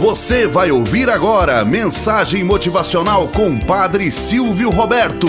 [0.00, 5.26] Você vai ouvir agora mensagem motivacional com Padre Silvio Roberto.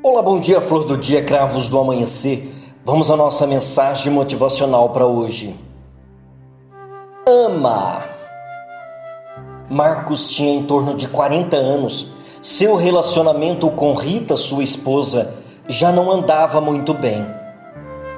[0.00, 2.54] Olá, bom dia, flor do dia, cravos do amanhecer.
[2.84, 5.52] Vamos à nossa mensagem motivacional para hoje.
[7.26, 8.04] Ama.
[9.68, 12.06] Marcos tinha em torno de 40 anos.
[12.40, 15.34] Seu relacionamento com Rita, sua esposa,
[15.66, 17.26] já não andava muito bem.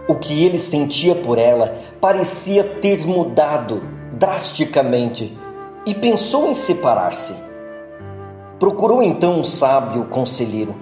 [0.09, 3.83] O que ele sentia por ela parecia ter mudado
[4.15, 5.37] drasticamente
[5.85, 7.35] e pensou em separar-se.
[8.59, 10.75] Procurou então um sábio conselheiro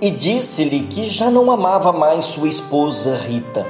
[0.00, 3.64] e disse-lhe que já não amava mais sua esposa Rita.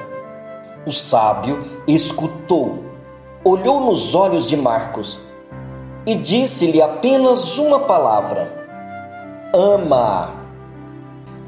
[0.87, 2.85] O sábio escutou,
[3.45, 5.19] olhou nos olhos de Marcos
[6.07, 8.51] e disse-lhe apenas uma palavra:
[9.53, 10.46] Ama.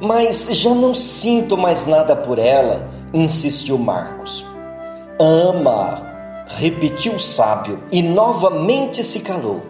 [0.01, 4.47] Mas já não sinto mais nada por ela, insistiu Marcos.
[5.19, 6.03] Ama,
[6.47, 9.61] repetiu o sábio e novamente se calou.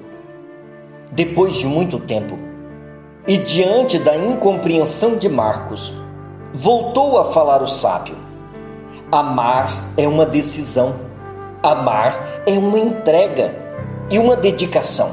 [1.11, 2.39] Depois de muito tempo,
[3.27, 5.95] e diante da incompreensão de Marcos,
[6.53, 8.17] voltou a falar o sábio.
[9.11, 10.95] Amar é uma decisão,
[11.63, 13.55] amar é uma entrega
[14.11, 15.13] e uma dedicação.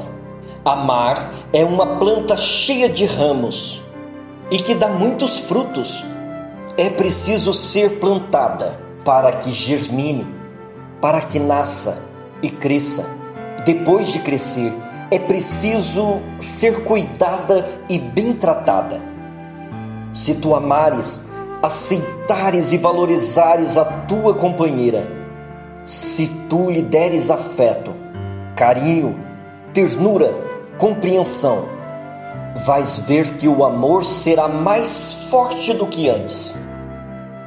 [0.62, 3.85] Amar é uma planta cheia de ramos
[4.50, 6.04] e que dá muitos frutos.
[6.76, 10.26] É preciso ser plantada para que germine,
[11.00, 12.02] para que nasça
[12.42, 13.04] e cresça.
[13.64, 14.72] Depois de crescer,
[15.10, 19.00] é preciso ser cuidada e bem tratada.
[20.12, 21.24] Se tu amares,
[21.62, 25.08] aceitares e valorizares a tua companheira,
[25.84, 27.92] se tu lhe deres afeto,
[28.54, 29.16] carinho,
[29.72, 30.34] ternura,
[30.78, 31.75] compreensão,
[32.64, 36.54] vais ver que o amor será mais forte do que antes.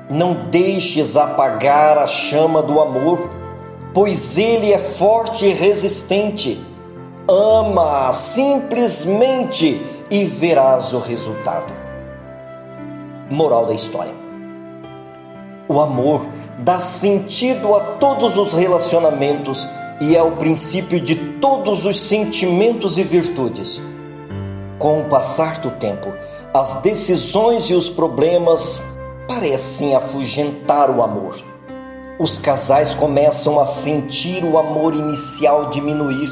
[0.09, 3.29] Não deixes apagar a chama do amor,
[3.93, 6.59] pois ele é forte e resistente
[7.29, 11.71] ama simplesmente e verás o resultado.
[13.29, 14.13] Moral da história:
[15.67, 16.25] O amor
[16.57, 19.65] dá sentido a todos os relacionamentos
[20.01, 23.79] e é o princípio de todos os sentimentos e virtudes.
[24.79, 26.07] Com o passar do tempo,
[26.53, 28.81] as decisões e os problemas
[29.27, 31.35] parecem afugentar o amor.
[32.17, 36.29] Os casais começam a sentir o amor inicial diminuir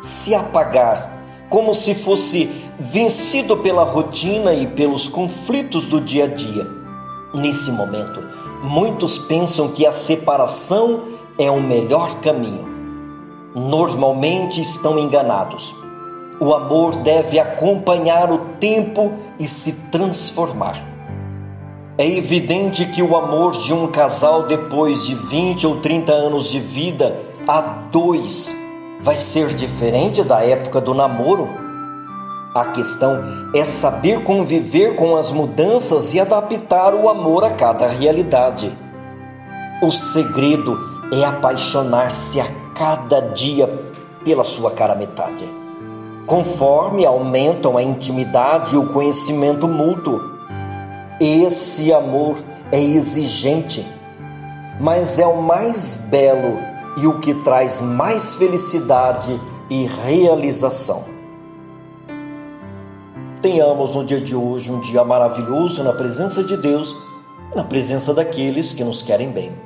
[0.00, 1.10] se apagar,
[1.48, 6.66] como se fosse vencido pela rotina e pelos conflitos do dia a dia.
[7.34, 8.22] Nesse momento,
[8.62, 11.04] muitos pensam que a separação
[11.38, 12.66] é o melhor caminho.
[13.54, 15.74] Normalmente estão enganados.
[16.38, 20.84] O amor deve acompanhar o tempo e se transformar.
[21.98, 26.60] É evidente que o amor de um casal depois de 20 ou 30 anos de
[26.60, 27.60] vida a
[27.90, 28.54] dois
[29.00, 31.48] vai ser diferente da época do namoro?
[32.54, 33.22] A questão
[33.54, 38.76] é saber conviver com as mudanças e adaptar o amor a cada realidade.
[39.82, 40.78] O segredo
[41.12, 43.68] é apaixonar-se a cada dia
[44.22, 45.65] pela sua cara metade.
[46.26, 50.20] Conforme aumentam a intimidade e o conhecimento mútuo,
[51.20, 52.36] esse amor
[52.72, 53.86] é exigente,
[54.80, 56.58] mas é o mais belo
[56.96, 61.04] e o que traz mais felicidade e realização.
[63.40, 66.94] Tenhamos no dia de hoje um dia maravilhoso na presença de Deus
[67.54, 69.65] na presença daqueles que nos querem bem.